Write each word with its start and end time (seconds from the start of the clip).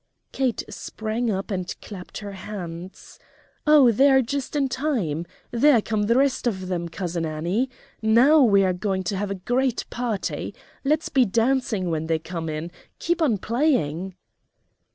Kate 0.31 0.63
sprang 0.67 1.29
up 1.29 1.51
and 1.51 1.75
clapped 1.79 2.17
her 2.17 2.31
hands. 2.31 3.19
"Oh, 3.67 3.91
they 3.91 4.09
are 4.09 4.23
just 4.23 4.55
in 4.55 4.67
time! 4.67 5.27
There 5.51 5.79
come 5.79 6.05
the 6.07 6.17
rest 6.17 6.47
of 6.47 6.69
them, 6.69 6.89
Cousin 6.89 7.23
Annie. 7.23 7.69
Now 8.01 8.41
we 8.41 8.63
are 8.63 8.73
going 8.73 9.03
to 9.03 9.17
have 9.17 9.29
a 9.29 9.35
great 9.35 9.85
party! 9.91 10.55
Let's 10.83 11.09
be 11.09 11.23
dancing 11.25 11.91
when 11.91 12.07
they 12.07 12.17
come 12.17 12.49
in; 12.49 12.71
keep 12.97 13.21
on 13.21 13.37
playing!" 13.37 14.15